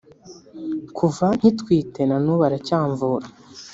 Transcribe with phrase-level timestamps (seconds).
[0.97, 3.27] kuva nkitwite na n’ubu aracyamvuga